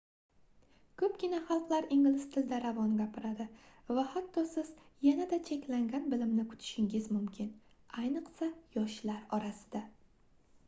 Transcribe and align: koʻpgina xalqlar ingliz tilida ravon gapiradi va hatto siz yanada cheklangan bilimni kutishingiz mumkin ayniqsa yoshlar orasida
koʻpgina 0.99 1.39
xalqlar 1.49 1.87
ingliz 1.95 2.23
tilida 2.35 2.59
ravon 2.63 2.93
gapiradi 3.01 3.45
va 3.97 4.05
hatto 4.13 4.43
siz 4.53 4.71
yanada 5.07 5.39
cheklangan 5.49 6.07
bilimni 6.15 6.45
kutishingiz 6.53 7.09
mumkin 7.17 7.51
ayniqsa 8.05 8.49
yoshlar 8.79 9.21
orasida 9.39 9.83